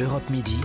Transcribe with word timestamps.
Europe 0.00 0.30
Midi. 0.30 0.58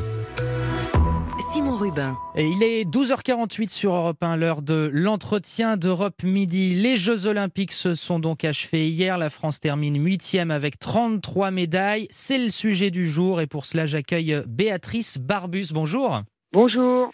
Simon 1.52 1.76
Rubin. 1.76 2.18
Et 2.36 2.48
il 2.48 2.64
est 2.64 2.86
12h48 2.86 3.70
sur 3.70 3.94
Europe 3.94 4.24
1, 4.24 4.38
l'heure 4.38 4.62
de 4.62 4.90
l'entretien 4.94 5.76
d'Europe 5.78 6.24
Midi. 6.24 6.74
Les 6.76 6.96
Jeux 6.96 7.26
Olympiques 7.26 7.74
se 7.74 7.96
sont 7.96 8.20
donc 8.20 8.46
achevés 8.46 8.88
hier. 8.88 9.18
La 9.18 9.30
France 9.30 9.60
termine 9.60 10.02
8e 10.02 10.52
avec 10.52 10.80
33 10.80 11.52
médailles. 11.52 12.08
C'est 12.12 12.38
le 12.38 12.50
sujet 12.50 12.92
du 12.92 13.10
jour 13.10 13.42
et 13.42 13.48
pour 13.48 13.66
cela 13.66 13.86
j'accueille 13.86 14.42
Béatrice 14.48 15.18
Barbus. 15.18 15.68
Bonjour. 15.74 16.22
Bonjour. 16.54 17.10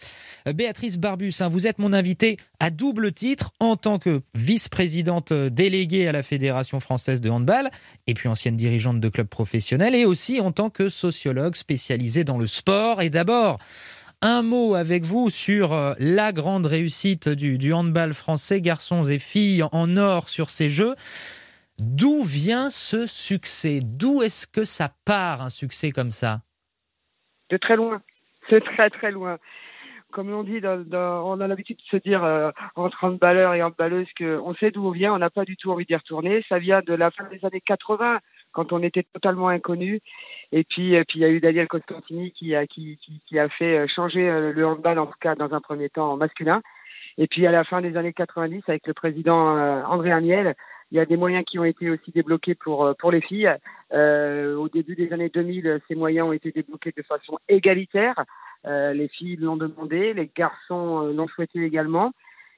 Euh, 0.47 0.53
Béatrice 0.53 0.97
Barbus, 0.97 1.33
hein, 1.39 1.49
vous 1.49 1.67
êtes 1.67 1.79
mon 1.79 1.93
invitée 1.93 2.37
à 2.59 2.69
double 2.69 3.11
titre 3.11 3.51
en 3.59 3.75
tant 3.75 3.99
que 3.99 4.21
vice-présidente 4.35 5.33
déléguée 5.33 6.07
à 6.07 6.11
la 6.11 6.23
Fédération 6.23 6.79
française 6.79 7.21
de 7.21 7.29
handball 7.29 7.69
et 8.07 8.13
puis 8.13 8.27
ancienne 8.27 8.55
dirigeante 8.55 8.99
de 8.99 9.09
club 9.09 9.27
professionnel 9.27 9.95
et 9.95 10.05
aussi 10.05 10.39
en 10.39 10.51
tant 10.51 10.69
que 10.69 10.89
sociologue 10.89 11.55
spécialisée 11.55 12.23
dans 12.23 12.37
le 12.37 12.47
sport. 12.47 13.01
Et 13.01 13.09
d'abord, 13.09 13.59
un 14.21 14.43
mot 14.43 14.75
avec 14.75 15.03
vous 15.03 15.29
sur 15.29 15.73
euh, 15.73 15.93
la 15.99 16.31
grande 16.31 16.65
réussite 16.65 17.27
du, 17.29 17.57
du 17.57 17.73
handball 17.73 18.13
français, 18.13 18.61
garçons 18.61 19.03
et 19.05 19.19
filles 19.19 19.63
en 19.71 19.97
or 19.97 20.29
sur 20.29 20.49
ces 20.49 20.69
Jeux. 20.69 20.95
D'où 21.79 22.21
vient 22.21 22.69
ce 22.69 23.07
succès? 23.07 23.79
D'où 23.83 24.21
est-ce 24.21 24.45
que 24.45 24.63
ça 24.63 24.93
part 25.05 25.41
un 25.41 25.49
succès 25.49 25.91
comme 25.91 26.11
ça? 26.11 26.41
De 27.49 27.57
très 27.57 27.75
loin. 27.75 28.01
C'est 28.49 28.63
très 28.63 28.89
très 28.91 29.11
loin. 29.11 29.39
Comme 30.11 30.31
on 30.31 30.43
dit, 30.43 30.61
on 30.63 31.41
a 31.41 31.47
l'habitude 31.47 31.77
de 31.77 31.97
se 31.97 31.97
dire 31.97 32.23
euh, 32.23 32.51
entre 32.75 33.03
handballeurs 33.03 33.53
et 33.53 33.63
handballeuses 33.63 34.07
qu'on 34.17 34.53
sait 34.55 34.71
d'où 34.71 34.87
on 34.87 34.91
vient, 34.91 35.13
on 35.13 35.17
n'a 35.17 35.29
pas 35.29 35.45
du 35.45 35.57
tout 35.57 35.71
envie 35.71 35.85
d'y 35.85 35.95
retourner. 35.95 36.43
Ça 36.49 36.59
vient 36.59 36.81
de 36.81 36.93
la 36.93 37.11
fin 37.11 37.25
des 37.25 37.43
années 37.45 37.61
80, 37.61 38.19
quand 38.51 38.73
on 38.73 38.83
était 38.83 39.03
totalement 39.13 39.49
inconnu. 39.49 40.01
Et 40.51 40.63
puis, 40.63 40.93
et 40.93 41.03
puis 41.05 41.19
il 41.19 41.21
y 41.21 41.25
a 41.25 41.29
eu 41.29 41.39
Daniel 41.39 41.67
Costantini 41.67 42.31
qui 42.31 42.55
a, 42.55 42.67
qui, 42.67 42.97
qui, 43.01 43.21
qui 43.25 43.39
a 43.39 43.49
fait 43.49 43.79
euh, 43.79 43.87
changer 43.87 44.29
euh, 44.29 44.51
le 44.51 44.65
handball, 44.65 44.99
en 44.99 45.07
tout 45.07 45.19
cas 45.19 45.35
dans 45.35 45.53
un 45.53 45.61
premier 45.61 45.89
temps 45.89 46.17
masculin. 46.17 46.61
Et 47.17 47.27
puis 47.27 47.45
à 47.47 47.51
la 47.51 47.63
fin 47.63 47.81
des 47.81 47.97
années 47.97 48.13
90, 48.13 48.63
avec 48.67 48.87
le 48.87 48.93
président 48.93 49.57
euh, 49.57 49.83
André 49.83 50.11
Amiel, 50.11 50.55
il 50.91 50.97
y 50.97 50.99
a 50.99 51.05
des 51.05 51.17
moyens 51.17 51.45
qui 51.45 51.57
ont 51.57 51.63
été 51.63 51.89
aussi 51.89 52.11
débloqués 52.11 52.55
pour, 52.55 52.85
euh, 52.85 52.93
pour 52.93 53.11
les 53.11 53.21
filles. 53.21 53.51
Euh, 53.93 54.55
au 54.55 54.67
début 54.67 54.95
des 54.95 55.11
années 55.13 55.29
2000, 55.29 55.79
ces 55.87 55.95
moyens 55.95 56.27
ont 56.27 56.33
été 56.33 56.51
débloqués 56.51 56.93
de 56.95 57.01
façon 57.03 57.39
égalitaire. 57.47 58.25
Euh, 58.65 58.93
les 58.93 59.07
filles 59.07 59.37
l'ont 59.37 59.55
demandé, 59.55 60.13
les 60.13 60.29
garçons 60.35 61.11
l'ont 61.13 61.27
souhaité 61.29 61.63
également. 61.63 62.11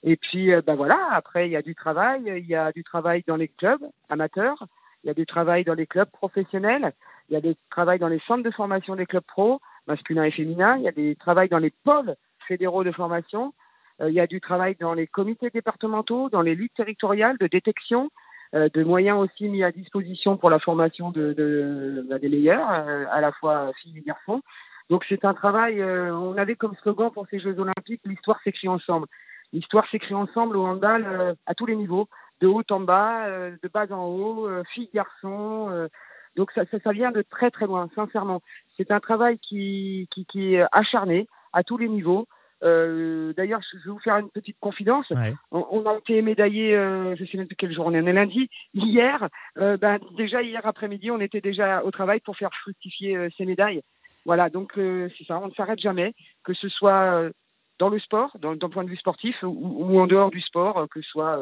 Et 0.03 0.17
puis, 0.17 0.51
ben 0.65 0.75
voilà, 0.75 0.97
après, 1.11 1.47
il 1.47 1.51
y 1.51 1.55
a 1.55 1.61
du 1.61 1.75
travail. 1.75 2.23
Il 2.25 2.45
y 2.45 2.55
a 2.55 2.73
du 2.73 2.83
travail 2.83 3.23
dans 3.25 3.37
les 3.37 3.47
clubs 3.47 3.83
amateurs. 4.09 4.65
Il 5.03 5.07
y 5.07 5.09
a 5.09 5.13
du 5.13 5.25
travail 5.25 5.63
dans 5.63 5.75
les 5.75 5.87
clubs 5.87 6.09
professionnels. 6.09 6.91
Il 7.29 7.35
y 7.35 7.37
a 7.37 7.41
du 7.41 7.55
travail 7.69 7.99
dans 7.99 8.09
les 8.09 8.19
centres 8.27 8.43
de 8.43 8.51
formation 8.51 8.97
des 8.97 9.05
clubs 9.05 9.23
pro, 9.23 9.61
masculins 9.87 10.25
et 10.25 10.31
féminins. 10.31 10.75
Il 10.75 10.83
y 10.83 10.89
a 10.89 10.91
des 10.91 11.15
travail 11.15 11.47
dans 11.47 11.57
les 11.57 11.71
pôles 11.85 12.15
fédéraux 12.47 12.83
de 12.83 12.91
formation. 12.91 13.53
Euh, 14.01 14.09
il 14.09 14.15
y 14.15 14.19
a 14.19 14.27
du 14.27 14.41
travail 14.41 14.75
dans 14.79 14.93
les 14.93 15.07
comités 15.07 15.49
départementaux, 15.49 16.29
dans 16.29 16.41
les 16.41 16.55
ligues 16.55 16.73
territoriales 16.75 17.37
de 17.37 17.47
détection, 17.47 18.05
euh, 18.05 18.09
de 18.53 18.83
moyens 18.83 19.17
aussi 19.17 19.49
mis 19.49 19.63
à 19.63 19.71
disposition 19.71 20.37
pour 20.37 20.49
la 20.49 20.59
formation 20.59 21.09
de, 21.09 21.33
de, 21.33 22.05
bah, 22.07 22.19
des 22.19 22.29
meilleurs, 22.29 22.69
euh, 22.71 23.05
à 23.11 23.19
la 23.19 23.31
fois 23.31 23.71
filles 23.81 23.97
et 23.97 24.01
garçons. 24.01 24.41
Donc 24.89 25.05
c'est 25.09 25.25
un 25.25 25.33
travail, 25.33 25.81
on 25.83 26.37
avait 26.37 26.55
comme 26.55 26.75
slogan 26.81 27.09
pour 27.11 27.25
ces 27.31 27.39
Jeux 27.39 27.57
olympiques, 27.57 28.01
l'histoire 28.05 28.39
s'écrit 28.43 28.67
ensemble. 28.67 29.07
L'histoire 29.53 29.87
s'écrit 29.89 30.13
ensemble 30.13 30.57
au 30.57 30.65
handball 30.65 31.35
à 31.45 31.55
tous 31.55 31.65
les 31.65 31.77
niveaux, 31.77 32.09
de 32.41 32.47
haut 32.47 32.63
en 32.69 32.81
bas, 32.81 33.27
de 33.29 33.69
bas 33.73 33.85
en 33.91 34.05
haut, 34.07 34.49
filles, 34.73 34.89
garçons. 34.93 35.87
donc 36.35 36.51
ça, 36.51 36.65
ça, 36.65 36.79
ça, 36.83 36.91
vient 36.91 37.11
de 37.11 37.21
très 37.21 37.49
très 37.49 37.65
loin, 37.65 37.89
sincèrement. 37.95 38.41
C'est 38.75 38.91
un 38.91 38.99
travail 38.99 39.39
qui, 39.39 40.09
qui, 40.11 40.25
qui 40.25 40.55
est 40.55 40.65
acharné 40.73 41.27
à 41.53 41.63
tous 41.63 41.77
les 41.77 41.87
niveaux. 41.87 42.27
Euh, 42.63 43.33
D'ailleurs, 43.33 43.61
je 43.71 43.77
vais 43.77 43.91
vous 43.91 43.99
faire 43.99 44.17
une 44.17 44.29
petite 44.29 44.59
confidence. 44.59 45.09
Ouais. 45.09 45.33
On, 45.51 45.65
on, 45.71 45.85
a 45.85 45.97
été 45.97 46.21
médaillé, 46.21 46.75
euh, 46.75 47.15
je 47.15 47.25
sais 47.25 47.37
même 47.37 47.47
plus 47.47 47.55
quelle 47.55 47.73
journée, 47.73 47.99
on 48.01 48.07
est 48.07 48.13
lundi. 48.13 48.49
Hier, 48.73 49.27
euh, 49.57 49.77
ben, 49.77 49.99
déjà 50.17 50.41
hier 50.41 50.65
après-midi, 50.65 51.11
on 51.11 51.19
était 51.19 51.41
déjà 51.41 51.83
au 51.83 51.91
travail 51.91 52.19
pour 52.19 52.37
faire 52.37 52.51
fructifier 52.61 53.15
euh, 53.17 53.29
ces 53.37 53.45
médailles. 53.45 53.81
Voilà, 54.25 54.49
donc 54.49 54.71
c'est 54.75 55.25
ça, 55.27 55.37
on 55.37 55.47
ne 55.47 55.53
s'arrête 55.53 55.81
jamais, 55.81 56.13
que 56.45 56.53
ce 56.53 56.69
soit 56.69 57.29
dans 57.79 57.89
le 57.89 57.99
sport, 57.99 58.35
d'un 58.39 58.69
point 58.69 58.83
de 58.83 58.89
vue 58.89 58.97
sportif, 58.97 59.35
ou, 59.43 59.47
ou, 59.47 59.99
en 59.99 60.07
dehors 60.07 60.29
du 60.29 60.41
sport, 60.41 60.87
que 60.89 61.01
ce 61.01 61.09
soit 61.09 61.39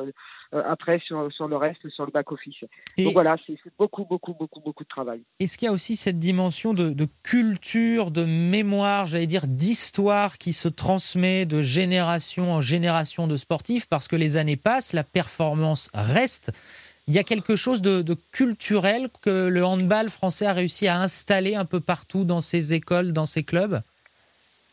euh, 0.53 0.63
après 0.67 0.99
sur, 0.99 1.31
sur 1.31 1.47
le 1.47 1.57
reste, 1.57 1.87
sur 1.89 2.05
le 2.05 2.11
back-office. 2.11 2.63
Donc 2.97 3.13
voilà, 3.13 3.35
c'est 3.45 3.57
beaucoup, 3.77 4.05
beaucoup, 4.05 4.33
beaucoup, 4.33 4.59
beaucoup 4.61 4.83
de 4.83 4.89
travail. 4.89 5.21
Est-ce 5.39 5.57
qu'il 5.57 5.65
y 5.65 5.69
a 5.69 5.71
aussi 5.71 5.95
cette 5.95 6.19
dimension 6.19 6.73
de, 6.73 6.89
de 6.89 7.07
culture, 7.23 8.11
de 8.11 8.23
mémoire, 8.23 9.07
j'allais 9.07 9.27
dire 9.27 9.47
d'histoire 9.47 10.37
qui 10.37 10.53
se 10.53 10.67
transmet 10.67 11.45
de 11.45 11.61
génération 11.61 12.53
en 12.53 12.61
génération 12.61 13.27
de 13.27 13.35
sportifs? 13.35 13.87
Parce 13.87 14.07
que 14.07 14.15
les 14.15 14.37
années 14.37 14.57
passent, 14.57 14.93
la 14.93 15.03
performance 15.03 15.89
reste. 15.93 16.51
Il 17.07 17.15
y 17.15 17.19
a 17.19 17.23
quelque 17.23 17.55
chose 17.55 17.81
de, 17.81 18.01
de, 18.01 18.15
culturel 18.31 19.09
que 19.21 19.47
le 19.47 19.65
handball 19.65 20.09
français 20.09 20.45
a 20.45 20.53
réussi 20.53 20.87
à 20.87 20.99
installer 20.99 21.55
un 21.55 21.65
peu 21.65 21.79
partout 21.79 22.23
dans 22.23 22.41
ses 22.41 22.73
écoles, 22.73 23.11
dans 23.11 23.25
ses 23.25 23.43
clubs? 23.43 23.81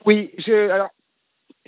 Oui, 0.04 0.30
je, 0.38 0.70
alors 0.70 0.90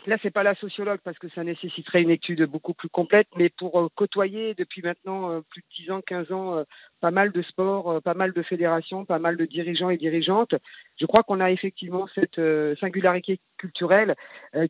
là, 0.06 0.16
c'est 0.22 0.30
pas 0.30 0.42
la 0.42 0.54
sociologue 0.54 1.00
parce 1.02 1.18
que 1.18 1.28
ça 1.30 1.44
nécessiterait 1.44 2.02
une 2.02 2.10
étude 2.10 2.44
beaucoup 2.44 2.74
plus 2.74 2.88
complète, 2.88 3.28
mais 3.36 3.48
pour 3.48 3.80
euh, 3.80 3.88
côtoyer 3.94 4.54
depuis 4.54 4.82
maintenant 4.82 5.30
euh, 5.30 5.40
plus 5.50 5.62
de 5.62 5.84
10 5.84 5.90
ans, 5.90 6.00
15 6.06 6.32
ans, 6.32 6.58
euh, 6.58 6.64
pas 7.00 7.10
mal 7.10 7.32
de 7.32 7.42
sports, 7.42 8.02
pas 8.02 8.14
mal 8.14 8.32
de 8.32 8.42
fédérations, 8.42 9.04
pas 9.04 9.18
mal 9.18 9.36
de 9.36 9.44
dirigeants 9.44 9.90
et 9.90 9.96
dirigeantes, 9.96 10.54
je 11.00 11.06
crois 11.06 11.22
qu'on 11.22 11.40
a 11.40 11.50
effectivement 11.50 12.06
cette 12.14 12.40
singularité 12.78 13.40
culturelle 13.56 14.14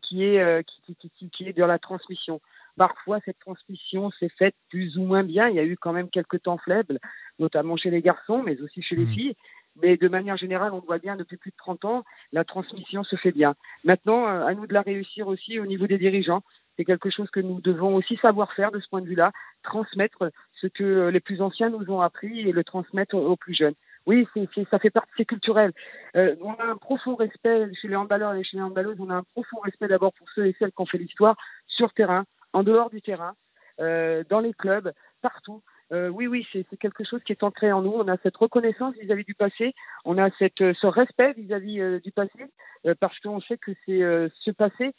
qui 0.02 0.22
est 0.24 0.64
qui, 0.64 0.94
qui, 0.94 1.10
qui, 1.10 1.30
qui 1.30 1.48
est 1.48 1.58
dans 1.58 1.66
la 1.66 1.80
transmission. 1.80 2.40
Parfois, 2.76 3.18
cette 3.24 3.38
transmission 3.40 4.10
s'est 4.12 4.30
faite 4.38 4.54
plus 4.70 4.96
ou 4.96 5.02
moins 5.02 5.24
bien. 5.24 5.48
Il 5.48 5.56
y 5.56 5.58
a 5.58 5.64
eu 5.64 5.76
quand 5.76 5.92
même 5.92 6.08
quelques 6.08 6.42
temps 6.42 6.58
faibles, 6.58 6.98
notamment 7.38 7.76
chez 7.76 7.90
les 7.90 8.00
garçons, 8.00 8.42
mais 8.42 8.60
aussi 8.60 8.80
chez 8.80 8.96
les 8.96 9.06
filles. 9.06 9.34
Mais 9.82 9.96
de 9.96 10.08
manière 10.08 10.36
générale, 10.36 10.72
on 10.72 10.80
voit 10.80 10.98
bien 10.98 11.16
depuis 11.16 11.36
plus 11.36 11.50
de 11.50 11.56
30 11.56 11.84
ans, 11.84 12.04
la 12.32 12.44
transmission 12.44 13.04
se 13.04 13.16
fait 13.16 13.32
bien. 13.32 13.54
Maintenant, 13.84 14.26
à 14.26 14.52
nous 14.54 14.66
de 14.66 14.74
la 14.74 14.82
réussir 14.82 15.28
aussi 15.28 15.58
au 15.58 15.66
niveau 15.66 15.86
des 15.86 15.98
dirigeants. 15.98 16.42
C'est 16.76 16.84
quelque 16.84 17.10
chose 17.10 17.30
que 17.30 17.40
nous 17.40 17.60
devons 17.60 17.94
aussi 17.94 18.16
savoir 18.16 18.52
faire 18.54 18.72
de 18.72 18.80
ce 18.80 18.88
point 18.88 19.02
de 19.02 19.06
vue-là, 19.06 19.32
transmettre 19.62 20.30
ce 20.60 20.66
que 20.66 21.08
les 21.08 21.20
plus 21.20 21.42
anciens 21.42 21.68
nous 21.68 21.90
ont 21.90 22.00
appris 22.00 22.40
et 22.40 22.52
le 22.52 22.64
transmettre 22.64 23.16
aux 23.16 23.36
plus 23.36 23.54
jeunes. 23.54 23.74
Oui, 24.06 24.26
c'est, 24.34 24.48
ça 24.70 24.78
fait 24.78 24.90
partie, 24.90 25.12
c'est 25.16 25.24
culturel. 25.24 25.72
Euh, 26.16 26.34
on 26.40 26.54
a 26.54 26.64
un 26.64 26.76
profond 26.76 27.14
respect 27.16 27.68
chez 27.74 27.88
les 27.88 27.96
handballeurs 27.96 28.34
et 28.34 28.44
chez 28.44 28.56
les 28.56 28.62
handballeuses, 28.62 28.96
on 28.98 29.10
a 29.10 29.14
un 29.14 29.22
profond 29.22 29.58
respect 29.60 29.88
d'abord 29.88 30.12
pour 30.14 30.28
ceux 30.34 30.46
et 30.46 30.56
celles 30.58 30.72
qui 30.72 30.80
ont 30.80 30.86
fait 30.86 30.98
l'histoire 30.98 31.36
sur 31.66 31.92
terrain, 31.92 32.24
en 32.52 32.62
dehors 32.62 32.90
du 32.90 33.02
terrain, 33.02 33.34
euh, 33.80 34.24
dans 34.28 34.40
les 34.40 34.54
clubs, 34.54 34.92
partout. 35.20 35.62
Euh, 35.92 36.08
oui, 36.08 36.26
oui, 36.26 36.46
c'est 36.52 36.64
quelque 36.78 37.04
chose 37.04 37.20
qui 37.24 37.32
est 37.32 37.42
ancré 37.42 37.72
en 37.72 37.82
nous. 37.82 37.92
On 37.92 38.06
a 38.06 38.16
cette 38.22 38.36
reconnaissance 38.36 38.94
vis-à-vis 39.00 39.22
-vis 39.22 39.26
du 39.26 39.34
passé, 39.34 39.74
on 40.04 40.18
a 40.18 40.30
cette, 40.38 40.58
ce 40.58 40.86
respect 40.86 41.32
vis-à-vis 41.36 41.78
-vis, 41.78 41.82
euh, 41.82 42.00
du 42.00 42.12
passé, 42.12 42.44
euh, 42.86 42.94
parce 43.00 43.18
qu'on 43.20 43.40
sait 43.40 43.58
que 43.58 43.72
c'est 43.84 44.02
euh, 44.02 44.28
ce 44.44 44.50
passé 44.52 44.94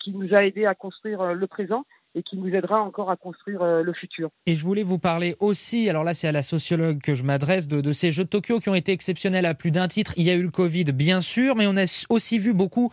qui 0.00 0.12
nous 0.12 0.34
a 0.34 0.44
aidé 0.44 0.66
à 0.66 0.74
construire 0.74 1.34
le 1.34 1.46
présent 1.46 1.84
et 2.14 2.22
qui 2.22 2.36
nous 2.36 2.52
aidera 2.54 2.80
encore 2.82 3.10
à 3.10 3.16
construire 3.16 3.62
le 3.62 3.92
futur. 3.92 4.30
Et 4.46 4.56
je 4.56 4.64
voulais 4.64 4.82
vous 4.82 4.98
parler 4.98 5.36
aussi, 5.38 5.88
alors 5.88 6.02
là 6.02 6.14
c'est 6.14 6.26
à 6.26 6.32
la 6.32 6.42
sociologue 6.42 7.00
que 7.00 7.14
je 7.14 7.22
m'adresse, 7.22 7.68
de, 7.68 7.92
ces 7.92 8.10
Jeux 8.10 8.24
de 8.24 8.28
Tokyo 8.28 8.58
qui 8.58 8.68
ont 8.68 8.74
été 8.74 8.90
exceptionnels 8.90 9.46
à 9.46 9.54
plus 9.54 9.70
d'un 9.70 9.86
titre. 9.86 10.12
Il 10.16 10.24
y 10.24 10.30
a 10.30 10.34
eu 10.34 10.42
le 10.42 10.50
Covid, 10.50 10.84
bien 10.84 11.20
sûr, 11.20 11.54
mais 11.54 11.66
on 11.68 11.76
a 11.76 12.06
aussi 12.08 12.38
vu 12.38 12.52
beaucoup 12.52 12.90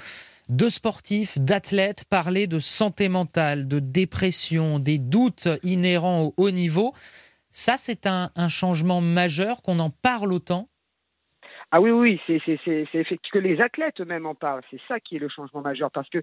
de 0.49 0.67
sportifs, 0.69 1.39
d'athlètes 1.39 2.03
parler 2.09 2.47
de 2.47 2.59
santé 2.59 3.09
mentale, 3.09 3.67
de 3.67 3.79
dépression, 3.79 4.77
des 4.77 4.99
doutes 4.99 5.47
inhérents 5.63 6.25
au 6.25 6.33
haut 6.37 6.51
niveau. 6.51 6.93
Ça, 7.55 7.75
c'est 7.77 8.07
un, 8.07 8.31
changement 8.49 8.99
majeur 8.99 9.61
qu'on 9.61 9.77
en 9.77 9.91
parle 9.91 10.33
autant 10.33 10.69
ah 11.75 11.81
oui, 11.81 11.89
oui, 11.89 12.21
c'est 12.27 12.35
effectivement 12.35 13.17
que 13.31 13.39
les 13.39 13.59
athlètes 13.59 13.99
eux-mêmes 13.99 14.27
en 14.27 14.35
parlent. 14.35 14.61
C'est 14.69 14.79
ça 14.87 14.99
qui 14.99 15.15
est 15.15 15.19
le 15.19 15.27
changement 15.27 15.61
majeur 15.61 15.89
parce 15.89 16.07
que 16.07 16.19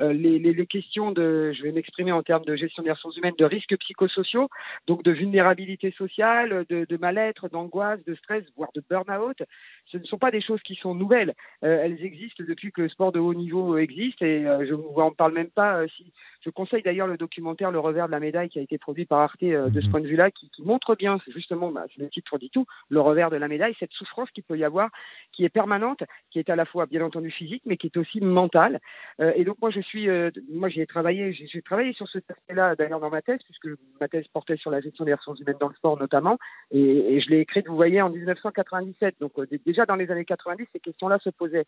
euh, 0.00 0.12
les, 0.12 0.66
questions 0.66 1.10
de, 1.10 1.50
je 1.52 1.64
vais 1.64 1.72
m'exprimer 1.72 2.12
en 2.12 2.22
termes 2.22 2.44
de 2.44 2.54
gestion 2.54 2.84
des 2.84 2.92
ressources 2.92 3.16
humaines, 3.16 3.34
de 3.36 3.44
risques 3.44 3.76
psychosociaux, 3.78 4.48
donc 4.86 5.02
de 5.02 5.10
vulnérabilité 5.10 5.90
sociale, 5.98 6.64
de, 6.68 6.96
mal-être, 6.98 7.48
d'angoisse, 7.48 7.98
de 8.04 8.14
stress, 8.14 8.44
voire 8.56 8.70
de 8.76 8.82
burn-out, 8.88 9.42
ce 9.86 9.96
ne 9.98 10.04
sont 10.04 10.18
pas 10.18 10.30
des 10.30 10.40
choses 10.40 10.62
qui 10.62 10.76
sont 10.76 10.94
nouvelles. 10.94 11.34
Euh, 11.64 11.82
elles 11.82 12.04
existent 12.04 12.44
depuis 12.46 12.70
que 12.70 12.82
le 12.82 12.88
sport 12.88 13.10
de 13.10 13.18
haut 13.18 13.34
niveau 13.34 13.78
existe 13.78 14.22
et 14.22 14.46
euh, 14.46 14.64
je 14.68 14.70
ne 14.70 14.76
vous 14.76 15.00
en 15.00 15.10
parle 15.10 15.32
même 15.32 15.50
pas. 15.50 15.84
Si 15.96 16.12
je 16.42 16.50
conseille 16.50 16.82
d'ailleurs 16.82 17.06
le 17.06 17.16
documentaire 17.16 17.70
Le 17.70 17.78
revers 17.78 18.06
de 18.06 18.12
la 18.12 18.20
médaille 18.20 18.48
qui 18.48 18.58
a 18.58 18.62
été 18.62 18.78
produit 18.78 19.06
par 19.06 19.20
Arte 19.20 19.42
euh, 19.42 19.68
de 19.68 19.80
ce 19.80 19.88
point 19.88 20.00
de 20.00 20.06
vue-là, 20.06 20.30
qui, 20.30 20.50
qui, 20.50 20.62
montre 20.62 20.94
bien, 20.96 21.18
justement, 21.28 21.70
bah, 21.70 21.84
le 21.96 22.08
titre 22.08 22.38
dit 22.38 22.50
tout, 22.50 22.66
le 22.88 23.00
revers 23.00 23.30
de 23.30 23.36
la 23.36 23.48
médaille, 23.48 23.74
cette 23.78 23.92
souffrance 23.92 24.30
qu'il 24.30 24.42
peut 24.42 24.58
y 24.58 24.64
avoir 24.64 24.90
qui 25.32 25.44
est 25.44 25.48
permanente, 25.48 26.02
qui 26.30 26.38
est 26.38 26.50
à 26.50 26.56
la 26.56 26.64
fois 26.64 26.86
bien 26.86 27.04
entendu 27.04 27.30
physique, 27.30 27.62
mais 27.64 27.76
qui 27.76 27.86
est 27.86 27.96
aussi 27.96 28.20
mentale. 28.20 28.80
Euh, 29.20 29.32
et 29.34 29.44
donc 29.44 29.56
moi 29.60 29.70
je 29.70 29.80
suis, 29.80 30.08
euh, 30.08 30.30
moi 30.50 30.68
j'ai 30.68 30.86
travaillé, 30.86 31.32
j'ai 31.32 31.62
travaillé 31.62 31.92
sur 31.92 32.08
cet 32.08 32.30
aspect-là 32.30 32.76
d'ailleurs 32.76 33.00
dans 33.00 33.10
ma 33.10 33.22
thèse, 33.22 33.40
puisque 33.44 33.78
ma 34.00 34.08
thèse 34.08 34.26
portait 34.32 34.56
sur 34.56 34.70
la 34.70 34.80
gestion 34.80 35.04
des 35.04 35.14
ressources 35.14 35.40
humaines 35.40 35.56
dans 35.60 35.68
le 35.68 35.74
sport 35.74 35.98
notamment, 35.98 36.38
et, 36.70 36.80
et 36.80 37.20
je 37.20 37.30
l'ai 37.30 37.40
écrite, 37.40 37.66
vous 37.68 37.76
voyez, 37.76 38.02
en 38.02 38.10
1997. 38.10 39.16
Donc 39.20 39.32
euh, 39.38 39.46
déjà 39.64 39.86
dans 39.86 39.96
les 39.96 40.10
années 40.10 40.24
90, 40.24 40.66
ces 40.72 40.80
questions-là 40.80 41.18
se 41.20 41.30
posaient. 41.30 41.66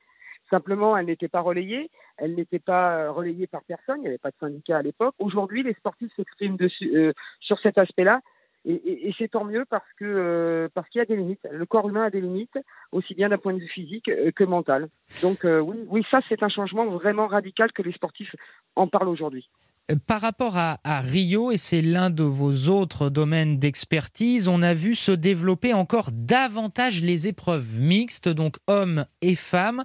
Simplement, 0.50 0.96
elle 0.96 1.06
n'était 1.06 1.28
pas 1.28 1.40
relayée. 1.40 1.90
Elle 2.16 2.34
n'était 2.34 2.58
pas 2.58 3.10
relayée 3.10 3.46
par 3.46 3.62
personne. 3.64 3.96
Il 3.98 4.02
n'y 4.02 4.08
avait 4.08 4.18
pas 4.18 4.30
de 4.30 4.36
syndicat 4.38 4.63
à 4.72 4.82
l'époque. 4.82 5.14
Aujourd'hui, 5.18 5.62
les 5.62 5.74
sportifs 5.74 6.12
s'expriment 6.16 6.56
dessus 6.56 7.12
sur 7.40 7.58
cet 7.60 7.78
aspect-là. 7.78 8.20
Et, 8.66 9.12
c'est 9.18 9.30
tant 9.30 9.44
mieux 9.44 9.66
parce 9.68 9.92
que 9.98 10.70
parce 10.72 10.88
qu'il 10.88 10.98
y 10.98 11.02
a 11.02 11.04
des 11.04 11.16
limites. 11.16 11.46
Le 11.50 11.66
corps 11.66 11.86
humain 11.88 12.04
a 12.04 12.10
des 12.10 12.22
limites, 12.22 12.58
aussi 12.92 13.14
bien 13.14 13.28
d'un 13.28 13.36
point 13.36 13.52
de 13.52 13.58
vue 13.58 13.68
physique 13.68 14.10
que 14.34 14.44
mental. 14.44 14.88
Donc 15.22 15.40
oui, 15.44 15.76
oui, 15.88 16.02
ça 16.10 16.20
c'est 16.28 16.42
un 16.42 16.48
changement 16.48 16.86
vraiment 16.86 17.26
radical 17.26 17.72
que 17.72 17.82
les 17.82 17.92
sportifs 17.92 18.34
en 18.74 18.88
parlent 18.88 19.08
aujourd'hui. 19.08 19.48
Euh, 19.90 19.96
par 20.06 20.20
rapport 20.20 20.56
à, 20.56 20.78
Rio, 21.00 21.50
et 21.50 21.58
c'est 21.58 21.82
l'un 21.82 22.10
de 22.10 22.22
vos 22.22 22.68
autres 22.70 23.10
domaines 23.10 23.58
d'expertise, 23.58 24.48
on 24.48 24.62
a 24.62 24.72
vu 24.72 24.94
se 24.94 25.12
développer 25.12 25.74
encore 25.74 26.08
davantage 26.12 27.02
les 27.02 27.28
épreuves 27.28 27.80
mixtes, 27.80 28.28
donc 28.28 28.56
hommes 28.66 29.04
et 29.20 29.34
femmes. 29.34 29.82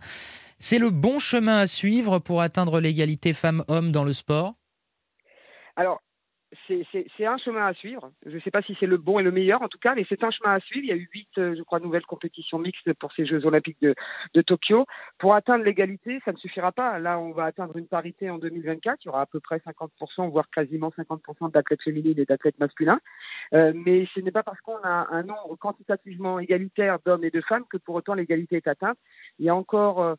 C'est 0.58 0.80
le 0.80 0.90
bon 0.90 1.20
chemin 1.20 1.60
à 1.60 1.68
suivre 1.68 2.20
pour 2.20 2.42
atteindre 2.42 2.80
l'égalité 2.80 3.34
femmes-hommes 3.34 3.92
dans 3.92 4.04
le 4.04 4.14
sport? 4.14 4.56
Alors, 5.80 6.02
c'est 6.68 7.26
un 7.26 7.38
chemin 7.38 7.66
à 7.66 7.74
suivre. 7.74 8.12
Je 8.26 8.36
ne 8.36 8.40
sais 8.42 8.52
pas 8.52 8.62
si 8.62 8.76
c'est 8.80 8.86
le 8.86 8.98
bon 8.98 9.18
et 9.20 9.24
le 9.24 9.31
meilleur 9.31 9.62
en 9.62 9.70
tout 9.70 9.78
cas, 9.78 9.96
mais 9.96 10.06
c'est 10.10 10.26
un 10.26 10.31
chemin 10.31 10.56
à 10.56 10.60
suivre. 10.60 10.84
Il 10.84 10.90
y 10.90 10.92
a 10.92 10.96
eu 10.96 11.08
huit, 11.14 11.30
euh, 11.38 11.56
je 11.56 11.62
crois, 11.62 11.80
nouvelles 11.80 12.06
compétitions 12.06 12.60
mixtes 12.60 12.92
pour 12.96 13.14
ces 13.14 13.26
Jeux 13.26 13.46
olympiques 13.46 13.80
de, 13.81 14.42
Tokyo. 14.42 14.86
Pour 15.20 15.36
atteindre 15.36 15.64
l'égalité, 15.64 16.20
ça 16.26 16.34
ne 16.34 16.38
suffira 16.38 16.74
pas. 16.74 17.00
Là, 17.00 17.18
on 17.18 17.31
va 17.31 17.46
atteindre 17.46 17.78
une 17.78 17.88
parité 17.88 18.30
en 18.30 18.40
2024. 18.40 19.00
Il 19.02 19.06
y 19.06 19.10
aura 19.10 19.22
à 19.22 19.26
peu 19.26 19.40
près 19.40 19.58
50%, 19.60 20.30
voire 20.30 20.50
quasiment 20.50 20.90
50% 20.90 21.52
d'athlètes 21.52 21.84
féminines 21.84 22.20
et 22.20 22.26
d'athlètes 22.26 22.60
masculins. 22.60 23.00
Euh, 23.54 23.72
mais 23.74 24.08
ce 24.14 24.20
n'est 24.20 24.31
pas 24.31 24.44
parce 24.44 24.60
qu'on 24.60 24.84
a 24.84 25.08
un 25.12 25.24
nombre 25.24 25.56
quantitativement 25.56 26.40
égalitaire 26.40 26.98
d'hommes 27.06 27.24
et 27.24 27.31
de 27.31 27.42
femmes 27.42 27.66
que 27.70 27.78
pour 27.78 27.96
autant 27.96 28.16
l'égalité 28.16 28.58
est 28.58 28.68
atteinte. 28.68 28.98
Il 29.38 29.46
y 29.46 29.50
a 29.50 29.56
encore 29.56 30.02
euh, 30.02 30.16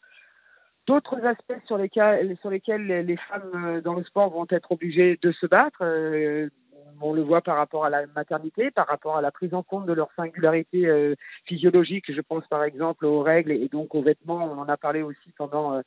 d'autres 0.87 1.25
aspects 1.25 1.67
sur 1.67 1.79
lesquels, 1.79 2.37
sur 2.41 2.50
lesquels 2.50 2.87
les 2.87 3.17
femmes 3.17 3.53
euh, 3.55 3.81
dans 3.81 3.94
le 3.94 4.05
sport 4.05 4.31
vont 4.31 4.47
être 4.50 4.73
obligées 4.73 5.19
de 5.23 5.32
se 5.32 5.47
battre. 5.47 5.79
Euh, 5.82 6.49
on 7.03 7.15
le 7.15 7.23
voit 7.23 7.41
par 7.41 7.56
rapport 7.56 7.87
à 7.87 7.91
la 7.91 8.06
maternité, 8.09 8.71
par 8.71 8.87
rapport 8.87 9.17
à 9.17 9.23
la 9.23 9.31
prise 9.31 9.55
en 9.55 9.62
compte 9.62 9.87
de 9.87 9.93
leur 9.94 10.11
singularité 10.17 10.87
euh, 10.87 11.15
physiologique. 11.47 12.12
Je 12.12 12.21
pense 12.21 12.47
par 12.49 12.62
exemple 12.62 13.06
aux 13.06 13.23
règles 13.23 13.53
et 13.53 13.69
donc 13.69 13.94
aux 13.94 14.03
vêtements. 14.03 14.44
On 14.44 14.59
en 14.59 14.69
a 14.69 14.77
parlé 14.77 15.00
aussi 15.00 15.32
pendant 15.38 15.81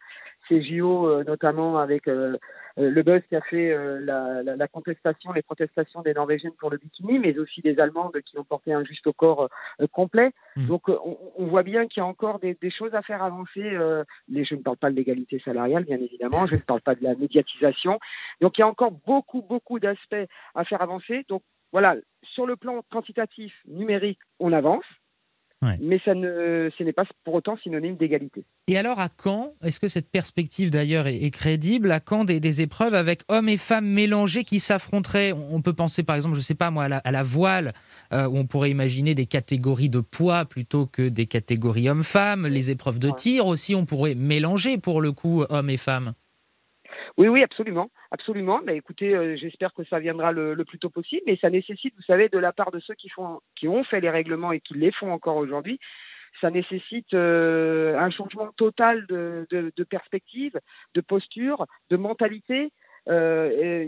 ces 0.47 0.61
JO, 0.61 1.07
euh, 1.07 1.23
notamment 1.23 1.77
avec 1.77 2.07
euh, 2.07 2.37
euh, 2.77 2.89
le 2.89 3.03
buzz 3.03 3.21
qui 3.29 3.35
a 3.35 3.41
fait 3.41 3.75
la, 3.99 4.67
contestation, 4.67 5.31
les 5.31 5.41
protestations 5.41 6.01
des 6.01 6.13
Norvégiennes 6.13 6.55
pour 6.59 6.69
le 6.69 6.77
bikini, 6.77 7.19
mais 7.19 7.37
aussi 7.37 7.61
des 7.61 7.79
Allemandes 7.79 8.19
qui 8.25 8.37
ont 8.37 8.43
porté 8.43 8.73
un 8.73 8.83
juste 8.83 9.05
au 9.07 9.13
corps 9.13 9.49
complet. 9.91 10.31
Mmh. 10.55 10.67
Donc 10.67 10.89
on, 10.89 11.45
voit 11.45 11.63
bien 11.63 11.87
qu'il 11.87 12.01
y 12.01 12.03
a 12.03 12.07
encore 12.07 12.39
des, 12.39 12.57
choses 12.71 12.95
à 12.95 13.01
faire 13.01 13.23
avancer. 13.23 13.77
mais 14.27 14.43
je 14.43 14.55
ne 14.55 14.61
parle 14.61 14.77
pas 14.77 14.89
de 14.89 14.95
l'égalité 14.95 15.39
salariale, 15.45 15.83
bien 15.83 15.97
évidemment, 15.97 16.47
je 16.47 16.55
ne 16.55 16.61
parle 16.61 16.81
pas 16.81 16.95
de 16.95 17.03
la 17.03 17.15
médiatisation. 17.15 17.99
Donc 18.41 18.57
il 18.57 18.61
y 18.61 18.63
a 18.63 18.67
encore 18.67 18.91
beaucoup, 19.05 19.41
beaucoup 19.41 19.79
d'aspects 19.79 20.15
à 20.55 20.63
faire 20.65 20.81
avancer. 20.81 21.25
Donc 21.29 21.43
voilà, 21.71 21.95
sur 22.23 22.47
le 22.47 22.55
plan 22.55 22.81
quantitatif, 22.91 23.53
numérique, 23.67 24.19
on 24.39 24.51
avance. 24.51 24.85
Mais 25.81 25.99
ça 26.03 26.13
ne, 26.13 26.69
ce 26.77 26.83
n'est 26.83 26.93
pas 26.93 27.05
pour 27.23 27.33
autant 27.33 27.57
synonyme 27.57 27.95
d'égalité. 27.95 28.43
Et 28.67 28.77
alors, 28.77 28.99
à 28.99 29.09
quand 29.09 29.53
Est-ce 29.63 29.79
que 29.79 29.87
cette 29.87 30.09
perspective 30.09 30.69
d'ailleurs 30.69 31.07
est, 31.07 31.31
crédible? 31.31 31.91
À 31.91 31.99
quand 31.99 32.25
des, 32.25 32.61
épreuves 32.61 32.93
avec 32.93 33.21
hommes 33.29 33.49
et 33.49 33.57
femmes 33.57 33.87
mélangés 33.87 34.43
qui 34.43 34.59
s'affronteraient? 34.59 35.33
On 35.33 35.61
peut 35.61 35.73
penser 35.73 36.03
par 36.03 36.15
exemple, 36.15 36.35
je 36.35 36.39
ne 36.39 36.43
sais 36.43 36.55
pas 36.55 36.71
moi, 36.71 36.85
à 36.85 37.11
la, 37.11 37.23
voile, 37.23 37.73
euh, 38.13 38.27
où 38.27 38.37
on 38.37 38.45
pourrait 38.45 38.71
imaginer 38.71 39.15
des 39.15 39.25
catégories 39.25 39.89
de 39.89 39.99
poids 39.99 40.45
plutôt 40.45 40.85
que 40.85 41.07
des 41.09 41.25
catégories 41.25 41.89
hommes-femmes. 41.89 42.47
Les 42.47 42.69
épreuves 42.69 42.99
de 42.99 43.09
tir 43.11 43.47
aussi, 43.47 43.75
on 43.75 43.85
pourrait 43.85 44.15
mélanger 44.15 44.77
pour 44.77 45.01
le 45.01 45.11
coup 45.11 45.43
hommes 45.49 45.69
et 45.69 45.77
femmes. 45.77 46.13
Oui, 47.17 47.27
oui, 47.27 47.43
absolument, 47.43 47.91
absolument. 48.09 48.61
Mais 48.65 48.75
écoutez, 48.75 49.13
euh, 49.13 49.35
j'espère 49.35 49.73
que 49.73 49.83
ça 49.83 49.99
viendra 49.99 50.31
le, 50.31 50.55
plus 50.65 50.79
tôt 50.79 50.89
possible. 50.89 51.21
Mais 51.27 51.37
ça 51.37 51.49
nécessite, 51.49 51.93
vous 51.95 52.03
savez, 52.03 52.27
de 52.29 52.39
la 52.39 52.53
part 52.53 52.71
de 52.71 52.79
ceux 52.79 52.95
qui 52.95 53.09
font, 53.09 53.39
qui 53.55 53.67
ont 53.67 53.83
fait 53.83 54.01
les 54.01 54.09
règlements 54.09 54.51
et 54.51 54.59
qui 54.59 54.73
les 54.73 54.91
font 54.91 55.11
encore 55.11 55.37
aujourd'hui, 55.37 55.79
ça 56.41 56.49
nécessite 56.49 57.13
euh, 57.13 57.97
un 57.99 58.09
changement 58.09 58.51
total 58.57 59.05
de, 59.07 59.83
perspective, 59.87 60.59
de 60.95 61.01
posture, 61.01 61.67
de 61.91 61.97
mentalité. 61.97 62.71
Euh, 63.09 63.87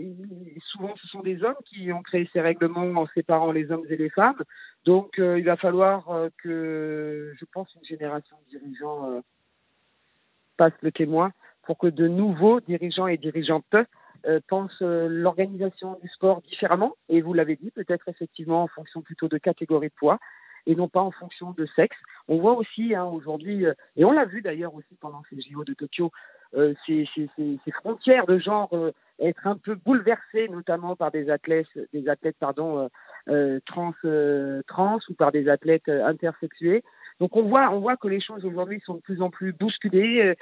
souvent, 0.70 0.94
ce 1.02 1.08
sont 1.08 1.22
des 1.22 1.42
hommes 1.42 1.56
qui 1.64 1.92
ont 1.92 2.02
créé 2.02 2.30
ces 2.32 2.40
règlements 2.40 3.00
en 3.00 3.08
séparant 3.08 3.50
les 3.50 3.72
hommes 3.72 3.86
et 3.90 3.96
les 3.96 4.10
femmes. 4.10 4.40
Donc, 4.84 5.14
il 5.18 5.44
va 5.44 5.56
falloir 5.56 6.08
que, 6.38 7.34
je 7.36 7.44
pense, 7.52 7.74
une 7.74 7.84
génération 7.84 8.36
de 8.44 8.58
dirigeants 8.58 9.20
passe 10.56 10.72
le 10.80 10.92
témoin 10.92 11.32
pour 11.66 11.78
que 11.78 11.88
de 11.88 12.08
nouveaux 12.08 12.60
dirigeants 12.60 13.08
et 13.08 13.16
dirigeantes 13.16 13.74
euh, 14.26 14.40
pensent 14.48 14.82
euh, 14.82 15.08
l'organisation 15.08 15.98
du 16.02 16.08
sport 16.08 16.40
différemment. 16.42 16.96
Et 17.08 17.20
vous 17.20 17.32
l'avez 17.32 17.54
dit, 17.56 17.70
peut-être 17.70 18.08
effectivement 18.08 18.62
en 18.62 18.66
fonction 18.66 19.02
plutôt 19.02 19.28
de 19.28 19.38
catégorie 19.38 19.88
de 19.88 19.94
poids 19.94 20.18
et 20.66 20.74
non 20.74 20.88
pas 20.88 21.00
en 21.00 21.12
fonction 21.12 21.52
de 21.52 21.64
sexe. 21.76 21.96
On 22.26 22.38
voit 22.38 22.54
aussi 22.54 22.92
hein, 22.94 23.04
aujourd'hui, 23.04 23.66
euh, 23.66 23.74
et 23.96 24.04
on 24.04 24.10
l'a 24.10 24.24
vu 24.24 24.42
d'ailleurs 24.42 24.74
aussi 24.74 24.96
pendant 25.00 25.22
ces 25.30 25.40
JO 25.40 25.62
de 25.64 25.74
Tokyo, 25.74 26.10
ces, 26.86 27.06
frontières 27.72 28.26
de 28.26 28.38
genre 28.38 28.70
être 29.20 29.46
un 29.46 29.56
peu 29.56 29.74
bouleversées, 29.74 30.48
notamment 30.48 30.96
par 30.96 31.10
des 31.10 31.30
athlètes, 31.30 31.66
des 31.92 32.08
athlètes 32.08 32.36
pardon, 32.40 32.88
trans, 33.66 33.92
trans 34.66 34.98
ou 35.08 35.14
par 35.14 35.32
des 35.32 35.48
athlètes 35.48 35.88
intersexués. 35.88 36.82
Donc 37.20 37.36
on 37.36 37.42
voit, 37.42 37.70
on 37.70 37.80
voit 37.80 37.96
que 37.96 38.08
les 38.08 38.20
choses 38.20 38.44
aujourd'hui 38.44 38.80
sont 38.86 38.94
de 38.94 39.00
plus 39.00 39.20
en 39.22 39.30
plus 39.30 39.52
bousculées 39.52 40.34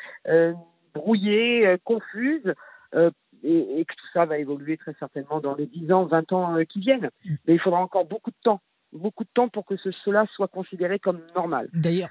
brouillée, 0.94 1.66
euh, 1.66 1.76
confuse. 1.84 2.54
Euh, 2.94 3.10
et, 3.42 3.84
que 3.84 3.94
tout 3.94 4.06
ça 4.14 4.24
va 4.24 4.38
évoluer 4.38 4.78
très 4.78 4.94
certainement 4.98 5.40
dans 5.40 5.54
les 5.54 5.66
10 5.66 5.92
ans, 5.92 6.06
20 6.06 6.32
ans 6.32 6.56
euh, 6.56 6.64
qui 6.64 6.80
viennent. 6.80 7.10
Mais 7.46 7.54
il 7.54 7.60
faudra 7.60 7.80
encore 7.80 8.06
beaucoup 8.06 8.30
de 8.30 8.36
temps 8.42 8.60
beaucoup 8.92 9.24
de 9.24 9.28
temps 9.34 9.48
pour 9.48 9.66
que 9.66 9.74
cela 10.04 10.24
soit 10.36 10.46
considéré 10.46 11.00
comme 11.00 11.20
normal. 11.34 11.68
D'ailleurs, 11.72 12.10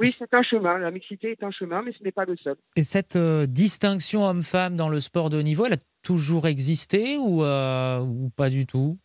oui, 0.00 0.10
c'est 0.10 0.34
un 0.34 0.42
chemin. 0.42 0.76
La 0.76 0.90
mixité 0.90 1.30
est 1.30 1.44
un 1.44 1.52
chemin, 1.52 1.82
mais 1.82 1.92
ce 1.96 2.02
n'est 2.02 2.10
pas 2.10 2.24
le 2.24 2.36
seul. 2.36 2.56
Et 2.74 2.82
cette 2.82 3.16
distinction 3.16 4.24
homme-femme 4.24 4.74
dans 4.74 4.88
le 4.88 4.98
sport 4.98 5.30
de 5.30 5.38
haut 5.38 5.42
niveau, 5.42 5.66
elle 5.66 5.74
a 5.74 5.82
toujours 6.02 6.48
existé 6.48 7.16
ou, 7.16 7.44
ou 7.44 8.30
pas 8.36 8.50
du 8.50 8.66
tout? 8.66 8.98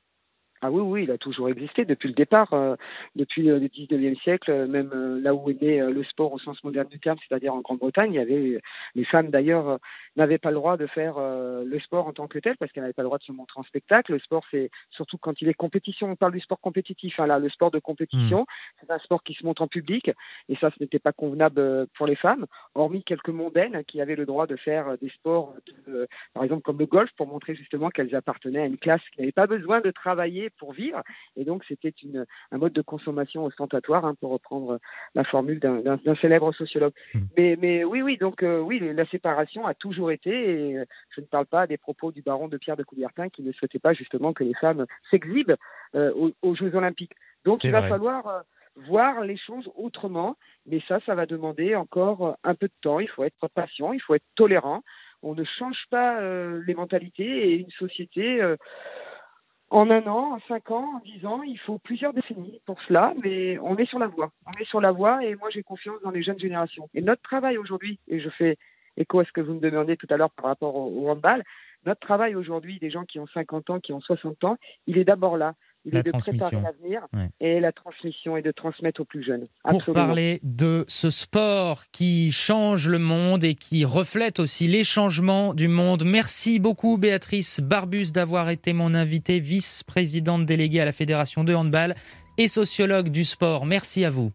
Ah 0.64 0.70
oui, 0.70 0.82
oui, 0.82 1.04
il 1.04 1.12
a 1.12 1.18
toujours 1.18 1.50
existé 1.50 1.86
depuis 1.86 2.08
le 2.08 2.14
départ, 2.14 2.54
euh, 2.54 2.76
depuis 3.16 3.42
le 3.42 3.60
19e 3.60 4.16
siècle, 4.22 4.52
euh, 4.52 4.68
même 4.68 4.92
euh, 4.94 5.20
là 5.20 5.34
où 5.34 5.50
est 5.50 5.60
né 5.60 5.80
le 5.80 6.04
sport 6.04 6.32
au 6.32 6.38
sens 6.38 6.64
moderne 6.64 6.88
du 6.88 7.00
terme, 7.00 7.18
c'est-à-dire 7.28 7.56
en 7.56 7.62
Grande-Bretagne, 7.62 8.14
il 8.14 8.18
y 8.18 8.20
avait 8.20 8.62
les 8.94 9.06
femmes 9.06 9.30
d'ailleurs 9.30 9.80
n'avaient 10.16 10.38
pas 10.38 10.50
le 10.50 10.56
droit 10.56 10.78
de 10.78 10.86
faire 10.88 11.16
le 11.20 11.80
sport 11.80 12.08
en 12.08 12.14
tant 12.14 12.28
que 12.28 12.38
tel 12.38 12.58
parce 12.58 12.72
qu'elles 12.72 12.84
n'avaient 12.84 12.94
pas 12.94 13.02
le 13.02 13.08
droit 13.08 13.18
de 13.18 13.24
se 13.24 13.32
montrer 13.32 13.60
en 13.60 13.64
spectacle. 13.64 14.12
Le 14.12 14.20
sport, 14.20 14.44
c'est 14.52 14.70
surtout 14.92 15.18
quand 15.18 15.42
il 15.42 15.48
est 15.48 15.54
compétition. 15.54 16.12
On 16.12 16.16
parle 16.16 16.34
du 16.34 16.42
sport 16.42 16.60
compétitif. 16.60 17.20
Hein, 17.20 17.28
là, 17.28 17.40
le 17.40 17.50
sport 17.50 17.72
de 17.72 17.80
compétition, 17.80 18.42
mmh. 18.42 18.82
c'est 18.82 18.92
un 18.92 19.00
sport 19.00 19.24
qui 19.24 19.34
se 19.34 19.46
montre 19.46 19.62
en 19.62 19.68
public 19.68 20.12
et 20.50 20.56
ça, 20.58 20.70
ce 20.70 20.84
n'était 20.84 21.00
pas 21.00 21.14
convenable 21.14 21.88
pour 21.96 22.08
les 22.08 22.16
femmes, 22.16 22.46
hormis 22.76 23.04
quelques 23.04 23.30
mondaines 23.30 23.84
qui 23.86 24.02
avaient 24.02 24.16
le 24.16 24.26
droit 24.26 24.48
de 24.48 24.58
faire 24.58 24.98
des 25.02 25.10
sports, 25.10 25.56
par 26.34 26.44
exemple 26.44 26.62
comme 26.62 26.78
le 26.78 26.86
golf, 26.86 27.10
pour 27.18 27.28
montrer 27.28 27.56
justement 27.56 27.90
qu'elles 27.90 28.14
appartenaient 28.16 28.62
à 28.62 28.66
une 28.66 28.78
classe 28.78 29.02
qui 29.14 29.22
n'avait 29.22 29.32
pas 29.32 29.48
besoin 29.48 29.82
de 29.82 29.92
travailler 29.92 30.51
pour 30.58 30.74
vivre. 30.74 31.02
Et 31.36 31.46
donc, 31.46 31.64
c'était 31.68 31.94
un 32.52 32.58
mode 32.58 32.74
de 32.74 32.82
consommation 32.82 33.46
ostentatoire, 33.46 34.06
hein, 34.06 34.16
pour 34.20 34.32
reprendre 34.32 34.80
la 35.16 35.24
formule 35.24 35.60
d'un 35.60 36.16
célèbre 36.22 36.54
sociologue. 36.54 36.94
Hmm. 37.14 37.20
Mais, 37.38 37.58
mais 37.60 37.84
oui, 37.84 38.02
oui, 38.02 38.18
donc 38.18 38.44
euh, 38.44 38.60
oui, 38.60 38.80
la 38.80 39.06
séparation 39.08 39.66
a 39.66 39.74
toujours 39.74 40.12
été, 40.12 40.30
et 40.30 40.78
euh, 40.78 40.86
je 41.10 41.22
ne 41.22 41.26
parle 41.26 41.46
pas 41.46 41.68
des 41.68 41.78
propos 41.78 42.12
du 42.12 42.22
baron 42.22 42.48
de 42.48 42.58
Pierre 42.58 42.78
de 42.78 42.84
Coubertin 42.84 43.30
qui 43.30 43.44
ne 43.44 43.52
souhaitait 43.52 43.80
pas 43.80 43.94
justement 43.94 44.34
que 44.34 44.44
les 44.44 44.54
femmes 44.56 44.86
s'exhibent 45.10 45.56
euh, 45.96 46.32
aux, 46.42 46.56
Jeux 46.56 46.76
olympiques. 46.76 47.14
Donc, 47.46 47.64
il 47.64 47.72
va 47.72 47.88
falloir 47.88 48.44
voir 48.76 49.22
les 49.22 49.38
choses 49.38 49.70
autrement, 49.76 50.38
mais 50.66 50.82
ça, 50.88 51.00
ça 51.06 51.16
va 51.16 51.26
demander 51.26 51.76
encore 51.76 52.38
un 52.44 52.56
peu 52.56 52.68
de 52.68 52.74
temps. 52.82 53.00
Il 53.00 53.10
faut 53.10 53.24
être 53.24 53.48
patient, 53.50 53.94
il 53.94 54.02
faut 54.02 54.16
être 54.16 54.26
tolérant. 54.36 54.84
On 55.24 55.34
ne 55.34 55.44
change 55.44 55.86
pas 55.90 56.20
les 56.66 56.74
mentalités 56.74 57.50
et 57.50 57.56
une 57.56 57.72
société 57.72 58.42
en 59.72 59.90
un 59.90 60.06
an, 60.06 60.34
en 60.34 60.40
cinq 60.50 60.70
ans, 60.70 60.98
en 60.98 61.00
dix 61.00 61.26
ans, 61.26 61.42
il 61.44 61.58
faut 61.58 61.80
plusieurs 61.80 62.14
décennies 62.14 62.62
pour 62.66 62.80
cela, 62.82 63.14
mais 63.24 63.58
on 63.60 63.78
est 63.78 63.86
sur 63.86 64.00
la 64.00 64.08
voie. 64.08 64.32
On 64.46 64.62
est 64.62 64.66
sur 64.66 64.82
la 64.82 64.92
voie 64.92 65.26
et 65.26 65.36
moi 65.36 65.50
j'ai 65.50 65.64
confiance 65.64 66.02
dans 66.04 66.12
les 66.12 66.22
jeunes 66.22 66.40
générations. 66.40 66.90
Et 66.94 67.02
notre 67.02 67.22
travail 67.22 67.58
aujourd'hui, 67.58 67.98
et 68.10 68.20
je 68.20 68.30
fais 68.30 68.58
écho 68.98 69.22
à 69.22 69.26
ce 69.26 69.32
que 69.32 69.40
vous 69.40 69.54
me 69.54 69.62
demandiez 69.62 69.96
tout 69.96 70.08
à 70.10 70.18
l'heure 70.18 70.32
par 70.32 70.48
rapport 70.48 70.76
au, 70.76 71.10
handball, 71.10 71.44
notre 71.86 72.02
travail 72.02 72.36
aujourd'hui 72.36 72.80
des 72.80 72.92
gens 72.92 73.06
qui 73.06 73.18
ont 73.18 73.28
50 73.28 73.70
ans, 73.70 73.80
qui 73.80 73.94
ont 73.94 74.02
60 74.02 74.44
ans, 74.44 74.58
il 74.88 74.98
est 74.98 75.06
d'abord 75.06 75.38
là 75.38 75.56
il 75.86 75.96
est 75.96 76.04
de 76.04 76.12
préparer 76.12 76.58
l'avenir 76.62 77.08
et 77.40 77.60
la 77.60 77.72
transmission 77.72 78.38
et 78.38 78.42
de 78.42 78.52
transmettre 78.52 79.02
aux 79.02 79.06
plus 79.06 79.24
jeunes. 79.24 79.48
Pour 79.68 79.84
parler 79.94 80.40
de 80.44 80.86
ce 80.88 81.10
sport 81.10 81.84
qui 81.92 82.32
change 82.32 82.88
le 82.88 83.00
monde 83.00 83.44
et 83.44 83.56
qui 83.56 83.86
reflète 83.86 84.40
aussi 84.40 84.68
les 84.68 84.84
changements 84.84 85.54
du 85.54 85.68
monde, 85.68 86.04
merci 86.06 86.60
beaucoup 86.60 86.98
Béatrice 86.98 87.60
Barbus 87.60 88.12
d'avoir 88.12 88.50
été 88.50 88.74
mon 88.74 88.94
invitée, 88.94 89.40
vice-présidente 89.40 90.46
déléguée 90.46 90.82
à 90.82 90.86
la 90.86 90.92
Fédération 90.92 91.44
de 91.44 91.54
handball 91.54 91.96
et 92.38 92.48
sociologue 92.48 93.10
du 93.10 93.26
sport. 93.26 93.66
Merci 93.66 94.06
à 94.06 94.10
vous. 94.10 94.32